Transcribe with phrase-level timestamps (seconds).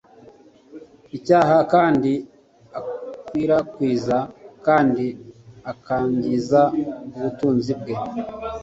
[1.15, 2.11] ucyaha kandi
[2.79, 4.17] akwirakwiza
[4.65, 5.05] kandi
[5.71, 6.61] akangiza
[7.17, 7.95] ubutunzi bwe